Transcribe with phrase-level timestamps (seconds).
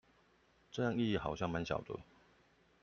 [0.71, 1.99] 這樣意義好像滿小的